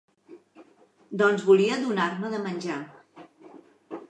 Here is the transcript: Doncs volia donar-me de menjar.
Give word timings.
Doncs 1.23 1.45
volia 1.51 1.77
donar-me 1.83 2.33
de 2.35 2.43
menjar. 2.49 2.81